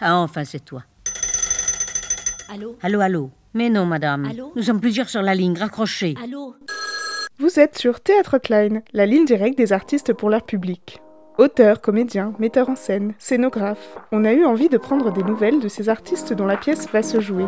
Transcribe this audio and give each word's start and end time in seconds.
Ah, 0.00 0.16
enfin, 0.16 0.44
c'est 0.44 0.64
toi. 0.64 0.82
Allô? 2.48 2.76
Allô, 2.82 3.00
allô 3.00 3.30
Mais 3.52 3.68
non, 3.68 3.84
madame. 3.84 4.24
Allô? 4.24 4.52
Nous 4.56 4.62
sommes 4.62 4.80
plusieurs 4.80 5.08
sur 5.10 5.20
la 5.20 5.34
ligne, 5.34 5.58
raccrochez. 5.58 6.14
Allô? 6.22 6.54
Vous 7.38 7.60
êtes 7.60 7.78
sur 7.78 8.00
Théâtre 8.00 8.38
Klein, 8.38 8.80
la 8.92 9.06
ligne 9.06 9.24
directe 9.24 9.58
des 9.58 9.72
artistes 9.72 10.12
pour 10.12 10.30
leur 10.30 10.42
public. 10.42 11.00
Auteurs, 11.38 11.80
comédiens, 11.80 12.34
metteurs 12.38 12.68
en 12.68 12.76
scène, 12.76 13.14
scénographes, 13.18 13.96
on 14.12 14.24
a 14.24 14.32
eu 14.32 14.44
envie 14.44 14.68
de 14.68 14.78
prendre 14.78 15.12
des 15.12 15.22
nouvelles 15.22 15.60
de 15.60 15.68
ces 15.68 15.88
artistes 15.88 16.32
dont 16.32 16.46
la 16.46 16.56
pièce 16.56 16.88
va 16.92 17.02
se 17.02 17.20
jouer. 17.20 17.46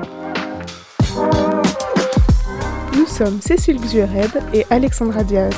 Nous 2.96 3.06
sommes 3.06 3.40
Cécile 3.40 3.80
Xuered 3.80 4.42
et 4.54 4.64
Alexandra 4.70 5.24
Diaz. 5.24 5.54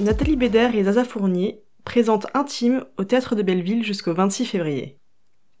Nathalie 0.00 0.36
Bédère 0.36 0.74
et 0.74 0.84
Zaza 0.84 1.04
Fournier 1.04 1.62
présentent 1.84 2.26
Intime 2.34 2.84
au 2.96 3.04
Théâtre 3.04 3.34
de 3.34 3.42
Belleville 3.42 3.84
jusqu'au 3.84 4.14
26 4.14 4.46
février. 4.46 4.98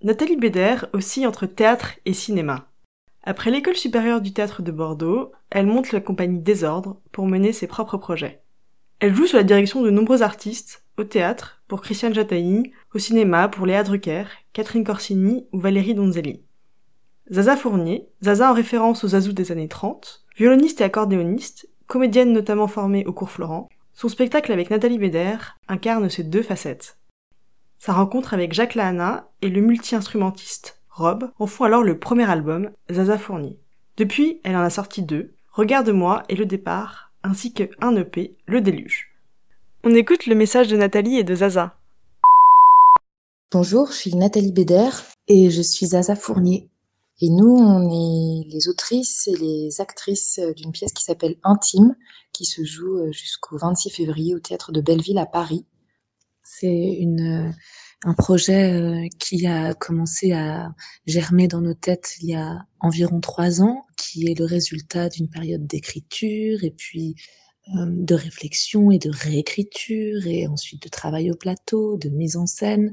Nathalie 0.02 0.36
Bédère 0.36 0.86
oscille 0.92 1.26
entre 1.26 1.46
théâtre 1.46 1.92
et 2.06 2.14
cinéma. 2.14 2.68
Après 3.22 3.50
l'école 3.50 3.76
supérieure 3.76 4.22
du 4.22 4.32
théâtre 4.32 4.62
de 4.62 4.72
Bordeaux, 4.72 5.32
elle 5.50 5.66
monte 5.66 5.92
la 5.92 6.00
compagnie 6.00 6.40
Désordre 6.40 7.00
pour 7.12 7.26
mener 7.26 7.52
ses 7.52 7.66
propres 7.66 7.98
projets. 7.98 8.42
Elle 9.00 9.14
joue 9.14 9.26
sous 9.26 9.36
la 9.36 9.42
direction 9.42 9.82
de 9.82 9.90
nombreux 9.90 10.22
artistes, 10.22 10.84
au 10.96 11.04
théâtre 11.04 11.62
pour 11.68 11.82
Christiane 11.82 12.14
Jataï, 12.14 12.72
au 12.94 12.98
cinéma 12.98 13.48
pour 13.48 13.66
Léa 13.66 13.82
Drucker, 13.82 14.24
Catherine 14.52 14.84
Corsini 14.84 15.46
ou 15.52 15.60
Valérie 15.60 15.94
Donzelli. 15.94 16.42
Zaza 17.30 17.56
Fournier, 17.56 18.08
Zaza 18.22 18.50
en 18.50 18.54
référence 18.54 19.04
aux 19.04 19.08
Zazou 19.08 19.32
des 19.32 19.52
années 19.52 19.68
30, 19.68 20.24
violoniste 20.36 20.80
et 20.80 20.84
accordéoniste, 20.84 21.68
comédienne 21.86 22.32
notamment 22.32 22.66
formée 22.66 23.06
au 23.06 23.12
cours 23.12 23.30
Florent, 23.30 23.68
son 24.00 24.08
spectacle 24.08 24.50
avec 24.50 24.70
Nathalie 24.70 24.96
Bédère 24.96 25.58
incarne 25.68 26.08
ces 26.08 26.22
deux 26.22 26.42
facettes. 26.42 26.96
Sa 27.78 27.92
rencontre 27.92 28.32
avec 28.32 28.54
Jacques 28.54 28.74
Lahana 28.74 29.28
et 29.42 29.50
le 29.50 29.60
multi-instrumentiste 29.60 30.80
Rob 30.88 31.30
en 31.38 31.46
font 31.46 31.64
alors 31.64 31.82
le 31.82 31.98
premier 31.98 32.24
album, 32.24 32.70
Zaza 32.90 33.18
Fournier. 33.18 33.58
Depuis, 33.98 34.40
elle 34.42 34.56
en 34.56 34.62
a 34.62 34.70
sorti 34.70 35.02
deux, 35.02 35.34
Regarde-moi 35.52 36.22
et 36.30 36.36
Le 36.36 36.46
Départ, 36.46 37.12
ainsi 37.22 37.52
que 37.52 37.64
un 37.82 37.94
EP, 37.94 38.32
Le 38.46 38.62
Déluge. 38.62 39.08
On 39.84 39.94
écoute 39.94 40.24
le 40.24 40.34
message 40.34 40.68
de 40.68 40.78
Nathalie 40.78 41.18
et 41.18 41.24
de 41.24 41.34
Zaza. 41.34 41.76
Bonjour, 43.52 43.88
je 43.88 43.96
suis 43.96 44.14
Nathalie 44.14 44.52
Bédère 44.52 45.04
et 45.28 45.50
je 45.50 45.60
suis 45.60 45.88
Zaza 45.88 46.16
Fournier. 46.16 46.69
Et 47.22 47.28
nous, 47.28 47.54
on 47.54 47.90
est 47.90 48.48
les 48.48 48.68
autrices 48.68 49.28
et 49.28 49.36
les 49.36 49.80
actrices 49.80 50.40
d'une 50.56 50.72
pièce 50.72 50.92
qui 50.92 51.04
s'appelle 51.04 51.36
Intime, 51.42 51.94
qui 52.32 52.46
se 52.46 52.64
joue 52.64 53.12
jusqu'au 53.12 53.58
26 53.58 53.90
février 53.90 54.34
au 54.34 54.40
théâtre 54.40 54.72
de 54.72 54.80
Belleville 54.80 55.18
à 55.18 55.26
Paris. 55.26 55.66
C'est 56.42 56.96
une, 56.98 57.54
un 58.04 58.14
projet 58.14 59.08
qui 59.18 59.46
a 59.46 59.74
commencé 59.74 60.32
à 60.32 60.74
germer 61.06 61.46
dans 61.46 61.60
nos 61.60 61.74
têtes 61.74 62.16
il 62.22 62.30
y 62.30 62.34
a 62.34 62.64
environ 62.80 63.20
trois 63.20 63.60
ans, 63.60 63.84
qui 63.98 64.26
est 64.30 64.38
le 64.38 64.46
résultat 64.46 65.10
d'une 65.10 65.28
période 65.28 65.66
d'écriture 65.66 66.64
et 66.64 66.70
puis 66.70 67.16
de 67.68 68.14
réflexion 68.14 68.90
et 68.90 68.98
de 68.98 69.10
réécriture 69.10 70.26
et 70.26 70.46
ensuite 70.46 70.82
de 70.82 70.88
travail 70.88 71.30
au 71.30 71.36
plateau, 71.36 71.98
de 71.98 72.08
mise 72.08 72.36
en 72.36 72.46
scène 72.46 72.92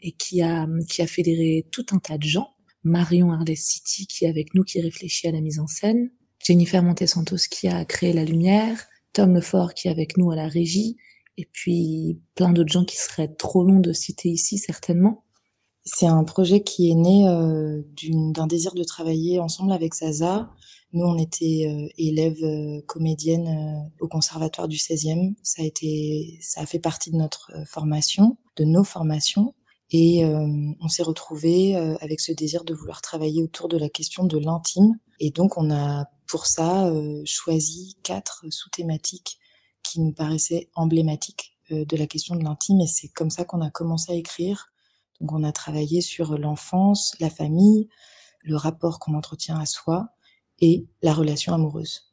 et 0.00 0.12
qui 0.12 0.42
a, 0.42 0.66
qui 0.88 1.02
a 1.02 1.06
fédéré 1.06 1.66
tout 1.70 1.86
un 1.92 1.98
tas 1.98 2.18
de 2.18 2.24
gens 2.24 2.54
Marion 2.84 3.32
Arles 3.32 3.56
City 3.56 4.06
qui 4.06 4.24
est 4.24 4.28
avec 4.28 4.54
nous, 4.54 4.64
qui 4.64 4.80
réfléchit 4.80 5.28
à 5.28 5.32
la 5.32 5.40
mise 5.40 5.58
en 5.58 5.66
scène, 5.66 6.10
Jennifer 6.44 6.82
Montesantos 6.82 7.48
qui 7.50 7.68
a 7.68 7.84
créé 7.84 8.12
la 8.12 8.24
lumière, 8.24 8.86
Tom 9.12 9.34
Lefort 9.34 9.74
qui 9.74 9.88
est 9.88 9.90
avec 9.90 10.16
nous 10.16 10.30
à 10.30 10.36
la 10.36 10.48
régie, 10.48 10.96
et 11.36 11.48
puis 11.52 12.20
plein 12.34 12.52
d'autres 12.52 12.72
gens 12.72 12.84
qui 12.84 12.96
seraient 12.96 13.32
trop 13.34 13.64
longs 13.64 13.80
de 13.80 13.92
citer 13.92 14.28
ici 14.28 14.58
certainement. 14.58 15.24
C'est 15.84 16.06
un 16.06 16.24
projet 16.24 16.62
qui 16.62 16.90
est 16.90 16.94
né 16.94 17.26
euh, 17.28 17.82
d'un 18.34 18.46
désir 18.46 18.74
de 18.74 18.84
travailler 18.84 19.40
ensemble 19.40 19.72
avec 19.72 19.94
Zaza. 19.94 20.50
Nous, 20.92 21.04
on 21.04 21.16
était 21.16 21.66
euh, 21.66 21.88
élèves 21.96 22.44
euh, 22.44 22.82
comédiennes 22.86 23.90
au 24.00 24.08
conservatoire 24.08 24.68
du 24.68 24.76
16e. 24.76 25.34
Ça 25.42 25.62
a 25.62 25.64
été, 25.64 26.38
ça 26.42 26.60
a 26.60 26.66
fait 26.66 26.78
partie 26.78 27.10
de 27.10 27.16
notre 27.16 27.50
formation, 27.66 28.36
de 28.56 28.64
nos 28.64 28.84
formations. 28.84 29.54
Et 29.90 30.24
euh, 30.24 30.72
on 30.80 30.88
s'est 30.88 31.02
retrouvé 31.02 31.76
euh, 31.76 31.96
avec 32.00 32.20
ce 32.20 32.32
désir 32.32 32.64
de 32.64 32.74
vouloir 32.74 33.02
travailler 33.02 33.42
autour 33.42 33.68
de 33.68 33.76
la 33.76 33.88
question 33.88 34.24
de 34.24 34.38
l'intime. 34.38 34.98
Et 35.18 35.30
donc 35.30 35.58
on 35.58 35.70
a 35.70 36.06
pour 36.26 36.46
ça 36.46 36.86
euh, 36.88 37.22
choisi 37.24 37.96
quatre 38.02 38.44
sous-thématiques 38.50 39.38
qui 39.82 40.00
nous 40.00 40.12
paraissaient 40.12 40.68
emblématiques 40.74 41.56
de 41.70 41.96
la 41.96 42.06
question 42.06 42.34
de 42.34 42.42
l'intime. 42.42 42.80
Et 42.80 42.86
c'est 42.86 43.08
comme 43.08 43.30
ça 43.30 43.44
qu'on 43.44 43.60
a 43.60 43.70
commencé 43.70 44.12
à 44.12 44.14
écrire. 44.14 44.72
Donc 45.20 45.32
on 45.32 45.44
a 45.44 45.52
travaillé 45.52 46.00
sur 46.00 46.36
l'enfance, 46.38 47.14
la 47.20 47.30
famille, 47.30 47.88
le 48.42 48.56
rapport 48.56 48.98
qu'on 48.98 49.14
entretient 49.14 49.58
à 49.58 49.66
soi 49.66 50.08
et 50.60 50.86
la 51.02 51.14
relation 51.14 51.54
amoureuse. 51.54 52.12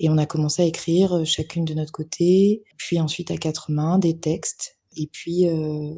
Et 0.00 0.08
on 0.10 0.18
a 0.18 0.26
commencé 0.26 0.62
à 0.62 0.64
écrire 0.64 1.24
chacune 1.24 1.64
de 1.64 1.74
notre 1.74 1.92
côté, 1.92 2.64
puis 2.76 3.00
ensuite 3.00 3.30
à 3.30 3.36
quatre 3.36 3.70
mains 3.70 3.98
des 3.98 4.18
textes, 4.18 4.78
et 4.96 5.06
puis 5.06 5.48
euh, 5.48 5.94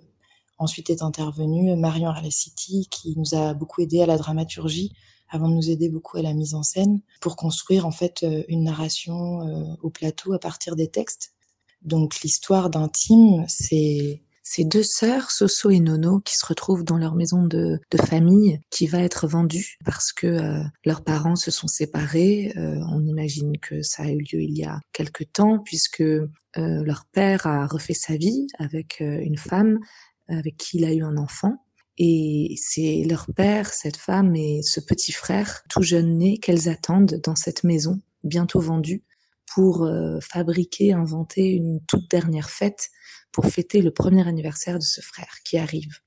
Ensuite 0.59 0.91
est 0.91 1.03
intervenue 1.03 1.77
Marion 1.77 2.09
Arlecity 2.09 2.89
qui 2.91 3.15
nous 3.17 3.34
a 3.34 3.55
beaucoup 3.55 3.83
aidé 3.83 4.03
à 4.03 4.06
la 4.06 4.17
dramaturgie 4.17 4.93
avant 5.28 5.49
de 5.49 5.55
nous 5.55 5.71
aider 5.71 5.89
beaucoup 5.89 6.17
à 6.19 6.22
la 6.22 6.33
mise 6.33 6.55
en 6.55 6.62
scène 6.62 7.00
pour 7.21 7.37
construire 7.37 7.87
en 7.87 7.91
fait 7.91 8.25
une 8.49 8.65
narration 8.65 9.77
au 9.83 9.91
plateau 9.91 10.33
à 10.33 10.39
partir 10.39 10.77
des 10.77 10.89
textes. 10.89 11.34
Donc 11.83 12.21
l'histoire 12.21 12.71
d'intime, 12.71 13.44
c'est 13.49 14.22
ces 14.49 14.65
deux 14.65 14.84
sœurs, 14.84 15.33
Soso 15.33 15.71
et 15.71 15.81
Nono, 15.81 16.21
qui 16.21 16.37
se 16.37 16.47
retrouvent 16.47 16.84
dans 16.84 16.99
leur 16.99 17.17
maison 17.17 17.44
de, 17.44 17.81
de 17.91 17.99
famille, 17.99 18.61
qui 18.71 18.87
va 18.87 19.00
être 19.00 19.27
vendue 19.27 19.77
parce 19.84 20.12
que 20.12 20.28
euh, 20.28 20.62
leurs 20.84 21.03
parents 21.03 21.34
se 21.34 21.50
sont 21.50 21.67
séparés. 21.67 22.53
Euh, 22.56 22.78
on 22.93 23.05
imagine 23.05 23.59
que 23.59 23.83
ça 23.83 24.05
a 24.05 24.11
eu 24.11 24.19
lieu 24.19 24.41
il 24.43 24.56
y 24.56 24.62
a 24.62 24.81
quelque 24.93 25.25
temps, 25.25 25.59
puisque 25.59 26.00
euh, 26.00 26.28
leur 26.55 27.06
père 27.06 27.49
a 27.49 27.67
refait 27.67 27.93
sa 27.93 28.17
vie 28.17 28.47
avec 28.61 29.00
une 29.00 29.37
femme 29.37 29.81
avec 30.28 30.56
qui 30.56 30.78
il 30.78 30.84
a 30.84 30.92
eu 30.92 31.03
un 31.03 31.16
enfant. 31.16 31.64
Et 31.98 32.54
c'est 32.59 33.04
leur 33.09 33.26
père, 33.34 33.72
cette 33.72 33.97
femme 33.97 34.37
et 34.37 34.60
ce 34.62 34.81
petit 34.81 35.12
frère, 35.12 35.62
tout 35.70 35.82
jeune 35.82 36.19
né, 36.19 36.38
qu'elles 36.38 36.69
attendent 36.69 37.20
dans 37.25 37.37
cette 37.37 37.64
maison, 37.64 38.00
bientôt 38.22 38.60
vendue, 38.60 39.03
pour 39.47 39.84
euh, 39.84 40.19
fabriquer, 40.20 40.92
inventer 40.92 41.48
une 41.48 41.81
toute 41.87 42.10
dernière 42.10 42.50
fête 42.50 42.91
pour 43.32 43.47
fêter 43.47 43.81
le 43.81 43.91
premier 43.91 44.26
anniversaire 44.26 44.78
de 44.78 44.84
ce 44.84 45.00
frère 45.00 45.38
qui 45.44 45.56
arrive. 45.56 46.00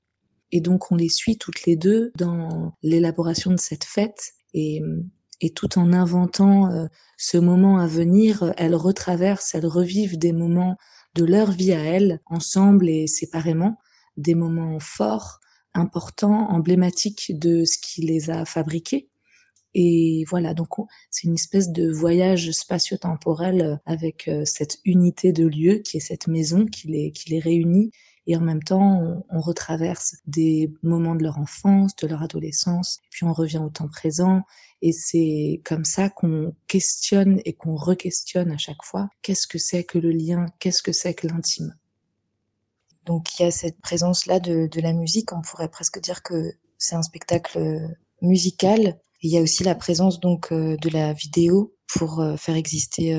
Et 0.52 0.60
donc 0.60 0.90
on 0.92 0.96
les 0.96 1.08
suit 1.08 1.38
toutes 1.38 1.64
les 1.64 1.76
deux 1.76 2.12
dans 2.16 2.74
l'élaboration 2.82 3.50
de 3.50 3.60
cette 3.60 3.84
fête 3.84 4.32
et, 4.52 4.82
tout 5.54 5.78
en 5.78 5.92
inventant 5.92 6.70
euh, 6.70 6.86
ce 7.16 7.38
moment 7.38 7.78
à 7.78 7.86
venir, 7.86 8.52
elles 8.56 8.74
retraversent, 8.74 9.54
elles 9.54 9.66
revivent 9.66 10.18
des 10.18 10.32
moments 10.32 10.76
de 11.14 11.24
leur 11.24 11.50
vie 11.50 11.72
à 11.72 11.82
elles, 11.82 12.20
ensemble 12.26 12.88
et 12.88 13.06
séparément, 13.06 13.78
des 14.16 14.34
moments 14.34 14.78
forts, 14.80 15.40
importants, 15.74 16.50
emblématiques 16.50 17.38
de 17.38 17.64
ce 17.64 17.78
qui 17.78 18.02
les 18.02 18.30
a 18.30 18.44
fabriqués. 18.44 19.08
Et 19.74 20.24
voilà, 20.28 20.52
donc 20.52 20.68
c'est 21.10 21.28
une 21.28 21.34
espèce 21.34 21.70
de 21.70 21.90
voyage 21.90 22.50
spatio-temporel 22.50 23.80
avec 23.86 24.28
cette 24.44 24.80
unité 24.84 25.32
de 25.32 25.46
lieu 25.46 25.78
qui 25.78 25.98
est 25.98 26.00
cette 26.00 26.26
maison 26.26 26.66
qui 26.66 26.88
les, 26.88 27.12
qui 27.12 27.30
les 27.30 27.38
réunit. 27.38 27.92
Et 28.26 28.36
en 28.36 28.40
même 28.40 28.62
temps, 28.62 29.00
on, 29.00 29.24
on 29.30 29.40
retraverse 29.40 30.16
des 30.26 30.72
moments 30.82 31.14
de 31.14 31.22
leur 31.22 31.38
enfance, 31.38 31.94
de 31.96 32.06
leur 32.08 32.22
adolescence, 32.22 33.00
puis 33.10 33.24
on 33.24 33.32
revient 33.32 33.58
au 33.58 33.70
temps 33.70 33.88
présent. 33.88 34.42
Et 34.82 34.92
c'est 34.92 35.60
comme 35.64 35.84
ça 35.84 36.10
qu'on 36.10 36.54
questionne 36.66 37.40
et 37.44 37.52
qu'on 37.52 37.76
re-questionne 37.76 38.50
à 38.50 38.58
chaque 38.58 38.82
fois 38.82 39.08
qu'est-ce 39.22 39.46
que 39.46 39.58
c'est 39.58 39.84
que 39.84 39.98
le 39.98 40.10
lien, 40.10 40.46
qu'est-ce 40.58 40.82
que 40.82 40.92
c'est 40.92 41.14
que 41.14 41.28
l'intime? 41.28 41.74
Donc 43.06 43.38
il 43.38 43.42
y 43.42 43.46
a 43.46 43.50
cette 43.50 43.80
présence-là 43.80 44.40
de, 44.40 44.66
de, 44.66 44.80
la 44.80 44.92
musique. 44.92 45.32
On 45.32 45.42
pourrait 45.42 45.68
presque 45.68 46.00
dire 46.00 46.22
que 46.22 46.52
c'est 46.78 46.94
un 46.94 47.02
spectacle 47.02 47.96
musical. 48.22 48.98
Et 49.22 49.28
il 49.28 49.30
y 49.30 49.38
a 49.38 49.42
aussi 49.42 49.64
la 49.64 49.74
présence 49.74 50.20
donc 50.20 50.52
de 50.52 50.88
la 50.88 51.12
vidéo 51.12 51.74
pour 51.86 52.24
faire 52.38 52.56
exister 52.56 53.12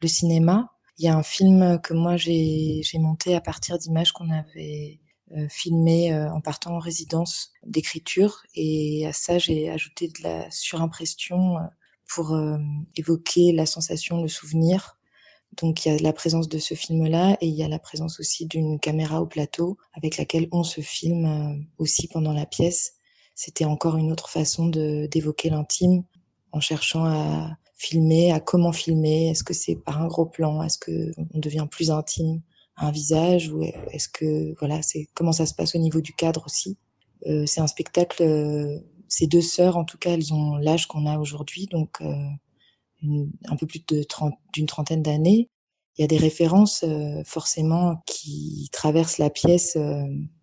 le 0.00 0.08
cinéma. 0.08 0.70
Il 0.98 1.04
y 1.04 1.08
a 1.08 1.16
un 1.16 1.22
film 1.22 1.80
que 1.82 1.92
moi 1.92 2.16
j'ai 2.16 2.82
monté 2.94 3.34
à 3.34 3.40
partir 3.40 3.76
d'images 3.76 4.12
qu'on 4.12 4.30
avait 4.30 5.00
filmées 5.50 6.14
en 6.14 6.40
partant 6.40 6.76
en 6.76 6.78
résidence 6.78 7.52
d'écriture. 7.66 8.42
Et 8.54 9.06
à 9.06 9.12
ça 9.12 9.36
j'ai 9.36 9.68
ajouté 9.68 10.08
de 10.08 10.22
la 10.22 10.50
surimpression 10.50 11.56
pour 12.08 12.38
évoquer 12.96 13.52
la 13.52 13.66
sensation, 13.66 14.22
le 14.22 14.28
souvenir 14.28 14.96
donc 15.56 15.84
il 15.84 15.92
y 15.92 15.96
a 15.96 15.98
la 15.98 16.12
présence 16.12 16.48
de 16.48 16.58
ce 16.58 16.74
film-là 16.74 17.36
et 17.40 17.46
il 17.46 17.54
y 17.54 17.62
a 17.62 17.68
la 17.68 17.78
présence 17.78 18.20
aussi 18.20 18.46
d'une 18.46 18.78
caméra 18.80 19.20
au 19.20 19.26
plateau 19.26 19.76
avec 19.92 20.16
laquelle 20.16 20.48
on 20.52 20.64
se 20.64 20.80
filme 20.80 21.64
aussi 21.78 22.08
pendant 22.08 22.32
la 22.32 22.46
pièce. 22.46 22.94
C'était 23.34 23.64
encore 23.64 23.96
une 23.96 24.12
autre 24.12 24.28
façon 24.28 24.68
d'évoquer 24.68 25.50
l'intime 25.50 26.04
en 26.52 26.60
cherchant 26.60 27.04
à 27.04 27.56
filmer, 27.74 28.32
à 28.32 28.40
comment 28.40 28.72
filmer. 28.72 29.30
Est-ce 29.30 29.44
que 29.44 29.54
c'est 29.54 29.76
par 29.76 30.00
un 30.00 30.06
gros 30.06 30.26
plan? 30.26 30.62
Est-ce 30.62 30.78
que 30.78 31.12
on 31.34 31.38
devient 31.38 31.66
plus 31.70 31.90
intime 31.90 32.40
un 32.76 32.90
visage? 32.90 33.50
Ou 33.50 33.62
est-ce 33.62 34.08
que 34.08 34.54
voilà, 34.58 34.82
c'est 34.82 35.08
comment 35.14 35.32
ça 35.32 35.46
se 35.46 35.54
passe 35.54 35.74
au 35.74 35.78
niveau 35.78 36.00
du 36.00 36.12
cadre 36.14 36.44
aussi? 36.46 36.78
Euh, 37.26 37.44
c'est 37.46 37.60
un 37.60 37.66
spectacle. 37.66 38.22
Euh, 38.22 38.78
ces 39.08 39.26
deux 39.26 39.42
sœurs, 39.42 39.76
en 39.76 39.84
tout 39.84 39.98
cas, 39.98 40.12
elles 40.12 40.32
ont 40.32 40.56
l'âge 40.56 40.86
qu'on 40.86 41.06
a 41.06 41.18
aujourd'hui, 41.18 41.66
donc 41.66 42.00
euh, 42.00 42.14
un 43.46 43.56
peu 43.56 43.66
plus 43.66 43.84
de 43.86 44.04
d'une 44.52 44.66
trentaine 44.66 45.02
d'années. 45.02 45.48
Il 45.96 46.02
y 46.02 46.04
a 46.04 46.08
des 46.08 46.16
références 46.16 46.82
euh, 46.82 47.22
forcément 47.24 48.02
qui 48.06 48.68
traversent 48.72 49.18
la 49.18 49.30
pièce 49.30 49.78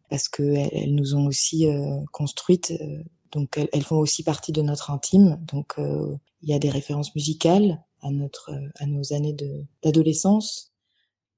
parce 0.09 0.29
que 0.29 0.43
elles, 0.43 0.95
nous 0.95 1.15
ont 1.15 1.25
aussi 1.25 1.67
construites. 2.11 2.73
donc 3.31 3.57
elles, 3.57 3.69
elles, 3.73 3.83
font 3.83 3.97
aussi 3.97 4.23
partie 4.23 4.51
de 4.51 4.61
notre 4.61 4.91
intime. 4.91 5.39
Donc 5.51 5.75
il 5.77 6.49
y 6.49 6.53
a 6.53 6.59
des 6.59 6.69
références 6.69 7.15
musicales 7.15 7.83
à 8.01 8.11
notre 8.11 8.51
à 8.79 8.85
nos 8.85 9.13
années 9.13 9.35
d'adolescence 9.83 10.71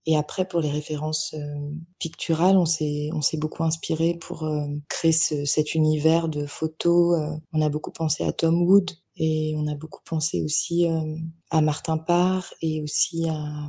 et 0.05 0.17
après, 0.17 0.45
pour 0.45 0.59
les 0.59 0.69
références 0.69 1.33
euh, 1.33 1.71
picturales, 1.99 2.57
on 2.57 2.65
s'est 2.65 3.09
on 3.13 3.21
s'est 3.21 3.37
beaucoup 3.37 3.63
inspiré 3.63 4.15
pour 4.15 4.43
euh, 4.43 4.67
créer 4.89 5.13
ce, 5.13 5.45
cet 5.45 5.75
univers 5.75 6.27
de 6.27 6.45
photos. 6.45 7.19
Euh. 7.19 7.35
on 7.53 7.61
a 7.61 7.69
beaucoup 7.69 7.91
pensé 7.91 8.23
à 8.23 8.33
Tom 8.33 8.63
Wood 8.63 8.91
et 9.15 9.53
on 9.57 9.67
a 9.67 9.75
beaucoup 9.75 10.01
pensé 10.03 10.41
aussi 10.41 10.87
à 11.49 11.61
Martin 11.61 11.97
Parr 11.97 12.53
et 12.61 12.81
aussi 12.81 13.27
à 13.29 13.67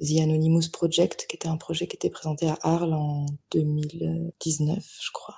The 0.00 0.20
Anonymous 0.20 0.70
Project, 0.72 1.26
qui 1.28 1.36
était 1.36 1.48
un 1.48 1.56
projet 1.56 1.86
qui 1.86 1.96
était 1.96 2.10
présenté 2.10 2.48
à 2.48 2.58
Arles 2.62 2.94
en 2.94 3.26
2019, 3.50 4.84
je 5.00 5.10
crois. 5.12 5.36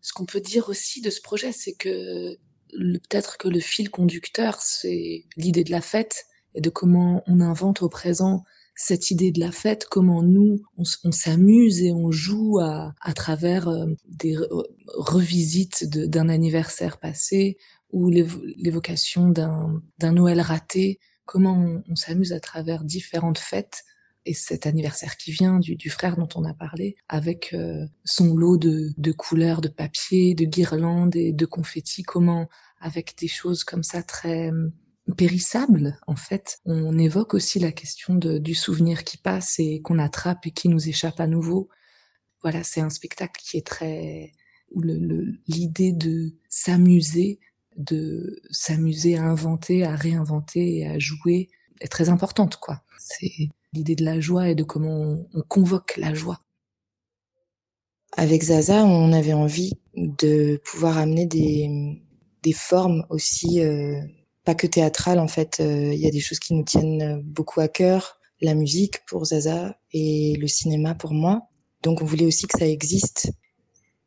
Ce 0.00 0.12
qu'on 0.12 0.26
peut 0.26 0.40
dire 0.40 0.68
aussi 0.68 1.00
de 1.00 1.10
ce 1.10 1.20
projet, 1.20 1.52
c'est 1.52 1.74
que 1.74 2.36
peut-être 2.70 3.38
que 3.38 3.48
le 3.48 3.60
fil 3.60 3.90
conducteur, 3.90 4.60
c'est 4.60 5.24
l'idée 5.36 5.64
de 5.64 5.70
la 5.70 5.80
fête 5.80 6.26
et 6.54 6.60
de 6.60 6.70
comment 6.70 7.22
on 7.26 7.40
invente 7.40 7.82
au 7.82 7.88
présent 7.88 8.44
cette 8.74 9.10
idée 9.10 9.32
de 9.32 9.40
la 9.40 9.52
fête, 9.52 9.84
comment 9.84 10.22
nous, 10.22 10.62
on, 10.76 11.12
s'amuse 11.12 11.82
et 11.82 11.92
on 11.92 12.10
joue 12.10 12.58
à, 12.58 12.94
à 13.00 13.12
travers 13.12 13.68
euh, 13.68 13.86
des 14.06 14.36
revisites 14.94 15.84
d'un 15.84 16.28
anniversaire 16.28 16.98
passé 16.98 17.58
ou 17.92 18.10
l'évocation 18.10 19.28
d'un 19.28 20.12
Noël 20.12 20.40
raté, 20.40 20.98
comment 21.24 21.82
on, 21.88 21.96
s'amuse 21.96 22.32
à 22.32 22.40
travers 22.40 22.84
différentes 22.84 23.38
fêtes 23.38 23.84
et 24.24 24.34
cet 24.34 24.66
anniversaire 24.66 25.16
qui 25.16 25.32
vient 25.32 25.58
du, 25.58 25.90
frère 25.90 26.16
dont 26.16 26.28
on 26.36 26.44
a 26.44 26.54
parlé, 26.54 26.96
avec 27.08 27.52
euh, 27.54 27.84
son 28.04 28.34
lot 28.34 28.56
de, 28.56 29.12
couleurs, 29.12 29.60
de 29.60 29.68
papier, 29.68 30.34
de 30.34 30.44
guirlandes 30.44 31.16
et 31.16 31.32
de 31.32 31.46
confettis, 31.46 32.02
comment 32.02 32.48
avec 32.80 33.16
des 33.18 33.28
choses 33.28 33.64
comme 33.64 33.82
ça 33.82 34.02
très 34.02 34.50
périssable, 35.16 35.98
en 36.06 36.16
fait. 36.16 36.60
On 36.64 36.98
évoque 36.98 37.34
aussi 37.34 37.58
la 37.58 37.72
question 37.72 38.14
du 38.14 38.54
souvenir 38.54 39.04
qui 39.04 39.18
passe 39.18 39.58
et 39.58 39.80
qu'on 39.82 39.98
attrape 39.98 40.46
et 40.46 40.50
qui 40.52 40.68
nous 40.68 40.88
échappe 40.88 41.20
à 41.20 41.26
nouveau. 41.26 41.68
Voilà, 42.42 42.62
c'est 42.62 42.80
un 42.80 42.90
spectacle 42.90 43.40
qui 43.42 43.56
est 43.56 43.66
très 43.66 44.32
où 44.70 44.80
l'idée 45.46 45.92
de 45.92 46.34
s'amuser, 46.48 47.40
de 47.76 48.40
s'amuser 48.50 49.16
à 49.16 49.24
inventer, 49.24 49.84
à 49.84 49.94
réinventer 49.94 50.78
et 50.78 50.86
à 50.86 50.98
jouer 50.98 51.48
est 51.80 51.88
très 51.88 52.08
importante, 52.08 52.56
quoi. 52.56 52.82
C'est 52.98 53.48
l'idée 53.72 53.96
de 53.96 54.04
la 54.04 54.20
joie 54.20 54.48
et 54.48 54.54
de 54.54 54.62
comment 54.62 55.00
on, 55.00 55.28
on 55.34 55.42
convoque 55.42 55.96
la 55.96 56.14
joie. 56.14 56.40
Avec 58.16 58.42
Zaza, 58.42 58.84
on 58.84 59.12
avait 59.12 59.32
envie 59.32 59.72
de 59.96 60.60
pouvoir 60.64 60.98
amener 60.98 61.26
des, 61.26 61.98
des 62.42 62.52
formes 62.52 63.06
aussi 63.08 63.60
euh, 63.60 64.00
pas 64.44 64.54
que 64.54 64.66
théâtrale 64.66 65.18
en 65.18 65.28
fait. 65.28 65.60
Il 65.60 65.98
y 65.98 66.06
a 66.06 66.10
des 66.10 66.20
choses 66.20 66.38
qui 66.38 66.54
nous 66.54 66.64
tiennent 66.64 67.20
beaucoup 67.22 67.60
à 67.60 67.68
cœur, 67.68 68.20
la 68.40 68.54
musique 68.54 69.04
pour 69.06 69.24
Zaza 69.24 69.78
et 69.92 70.36
le 70.38 70.46
cinéma 70.46 70.94
pour 70.94 71.12
moi. 71.12 71.48
Donc 71.82 72.02
on 72.02 72.04
voulait 72.04 72.26
aussi 72.26 72.46
que 72.46 72.58
ça 72.58 72.66
existe. 72.66 73.32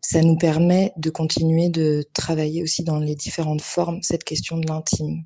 Ça 0.08 0.22
nous 0.22 0.38
permet 0.38 0.94
de 0.98 1.10
continuer 1.10 1.70
de 1.70 2.06
travailler 2.14 2.62
aussi 2.62 2.84
dans 2.84 3.00
les 3.00 3.16
différentes 3.16 3.64
formes 3.64 4.04
cette 4.04 4.24
question 4.24 4.60
de 4.60 4.68
l'intime. 4.68 5.24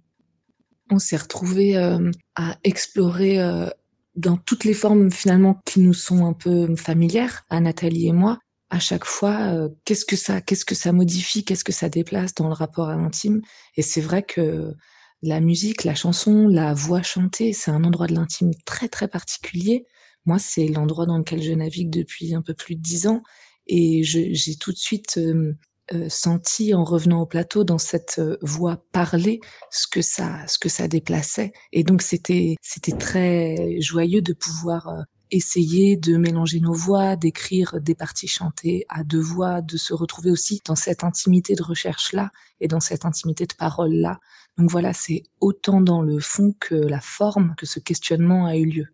On 0.89 0.99
s'est 0.99 1.17
retrouvé 1.17 1.75
euh, 1.75 2.09
à 2.37 2.57
explorer 2.63 3.41
euh, 3.41 3.69
dans 4.15 4.37
toutes 4.37 4.63
les 4.63 4.73
formes 4.73 5.11
finalement 5.11 5.59
qui 5.65 5.81
nous 5.81 5.93
sont 5.93 6.25
un 6.25 6.31
peu 6.31 6.73
familières 6.77 7.43
à 7.49 7.59
Nathalie 7.59 8.07
et 8.07 8.13
moi. 8.13 8.39
À 8.69 8.79
chaque 8.79 9.03
fois, 9.03 9.53
euh, 9.53 9.67
qu'est-ce 9.83 10.05
que 10.05 10.15
ça, 10.15 10.39
qu'est-ce 10.39 10.63
que 10.63 10.75
ça 10.75 10.93
modifie, 10.93 11.43
qu'est-ce 11.43 11.65
que 11.65 11.73
ça 11.73 11.89
déplace 11.89 12.33
dans 12.33 12.47
le 12.47 12.53
rapport 12.53 12.87
à 12.87 12.95
l'intime. 12.95 13.41
Et 13.75 13.81
c'est 13.81 13.99
vrai 13.99 14.23
que 14.23 14.73
la 15.21 15.41
musique, 15.41 15.83
la 15.83 15.93
chanson, 15.93 16.47
la 16.47 16.73
voix 16.73 17.01
chantée, 17.03 17.51
c'est 17.51 17.71
un 17.71 17.83
endroit 17.83 18.07
de 18.07 18.13
l'intime 18.13 18.51
très 18.65 18.87
très 18.87 19.09
particulier. 19.09 19.85
Moi, 20.25 20.39
c'est 20.39 20.69
l'endroit 20.69 21.05
dans 21.05 21.17
lequel 21.17 21.43
je 21.43 21.51
navigue 21.51 21.89
depuis 21.89 22.33
un 22.33 22.41
peu 22.41 22.53
plus 22.53 22.75
de 22.75 22.81
dix 22.81 23.07
ans 23.07 23.23
et 23.69 24.03
j'ai 24.03 24.55
tout 24.59 24.71
de 24.71 24.77
suite 24.77 25.17
euh, 25.17 25.53
euh, 25.93 26.09
senti 26.09 26.73
en 26.73 26.83
revenant 26.83 27.21
au 27.21 27.25
plateau 27.25 27.63
dans 27.63 27.77
cette 27.77 28.17
euh, 28.19 28.37
voix 28.41 28.83
parlée 28.91 29.39
ce 29.71 29.87
que 29.87 30.01
ça 30.01 30.45
ce 30.47 30.57
que 30.57 30.69
ça 30.69 30.87
déplaçait 30.87 31.53
et 31.71 31.83
donc 31.83 32.01
c'était 32.01 32.55
c'était 32.61 32.97
très 32.97 33.79
joyeux 33.79 34.21
de 34.21 34.33
pouvoir 34.33 35.05
essayer 35.31 35.95
de 35.95 36.17
mélanger 36.17 36.59
nos 36.59 36.73
voix, 36.73 37.15
d'écrire 37.15 37.79
des 37.79 37.93
parties 37.93 38.27
chantées 38.27 38.85
à 38.89 39.03
deux 39.03 39.19
voix, 39.19 39.61
de 39.61 39.77
se 39.77 39.93
retrouver 39.93 40.31
aussi 40.31 40.59
dans 40.65 40.75
cette 40.75 41.03
intimité 41.03 41.53
de 41.53 41.61
recherche-là 41.61 42.31
et 42.59 42.67
dans 42.67 42.79
cette 42.79 43.05
intimité 43.05 43.45
de 43.45 43.53
parole-là. 43.53 44.19
Donc 44.57 44.71
voilà, 44.71 44.91
c'est 44.91 45.21
autant 45.39 45.81
dans 45.81 46.01
le 46.01 46.19
fond 46.19 46.55
que 46.59 46.73
la 46.73 46.99
forme 46.99 47.53
que 47.57 47.67
ce 47.67 47.79
questionnement 47.79 48.47
a 48.47 48.57
eu 48.57 48.65
lieu. 48.65 48.87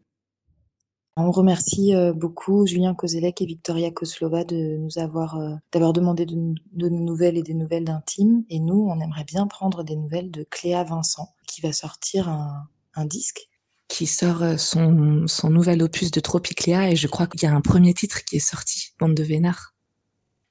On 1.18 1.32
remercie 1.32 1.96
euh, 1.96 2.12
beaucoup 2.12 2.68
Julien 2.68 2.94
Kozelek 2.94 3.42
et 3.42 3.46
Victoria 3.46 3.90
Koslova 3.90 4.44
de 4.44 4.78
nous 4.78 5.00
avoir 5.00 5.40
euh, 5.40 5.56
d'avoir 5.72 5.94
demandé 5.94 6.26
de, 6.26 6.36
de 6.36 6.90
nos 6.90 7.00
nouvelles 7.00 7.38
et 7.38 7.44
des 7.44 7.54
nouvelles 7.54 7.86
d'intime. 7.86 8.44
Et 8.50 8.60
nous, 8.60 8.88
on 8.90 9.00
aimerait 9.00 9.24
bien 9.24 9.48
prendre 9.48 9.84
des 9.84 9.96
nouvelles 9.96 10.30
de 10.30 10.46
Cléa 10.50 10.84
Vincent, 10.84 11.30
qui 11.48 11.62
va 11.62 11.72
sortir 11.72 12.28
un, 12.28 12.68
un 12.96 13.06
disque 13.06 13.48
qui 13.88 14.08
sort 14.08 14.44
euh, 14.44 14.58
son, 14.58 15.26
son 15.28 15.50
nouvel 15.50 15.82
opus 15.84 16.12
de 16.12 16.20
Tropicléa 16.20 16.90
et 16.90 16.96
je 16.96 17.08
crois 17.08 17.28
qu'il 17.28 17.44
y 17.44 17.46
a 17.46 17.54
un 17.54 17.62
premier 17.62 17.94
titre 17.94 18.26
qui 18.26 18.38
est 18.38 18.40
sorti, 18.40 18.90
Bande 19.00 19.14
de 19.14 19.24
Vénard. 19.24 19.74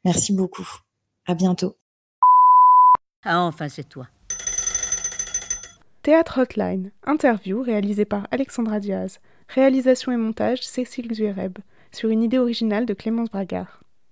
Merci 0.04 0.32
beaucoup. 0.32 0.68
À 1.26 1.34
bientôt. 1.34 1.76
Ah, 3.24 3.40
enfin, 3.40 3.68
c'est 3.68 3.88
toi. 3.88 4.06
Théâtre 6.02 6.42
Hotline, 6.42 6.92
interview 7.04 7.62
réalisée 7.62 8.04
par 8.04 8.28
Alexandra 8.30 8.78
Diaz. 8.78 9.20
Réalisation 9.54 10.10
et 10.10 10.16
montage 10.16 10.62
Cécile 10.62 11.14
Zuereb, 11.14 11.58
sur 11.92 12.08
une 12.08 12.24
idée 12.24 12.38
originale 12.38 12.86
de 12.86 12.92
Clémence 12.92 13.30
Bragard. 13.30 13.83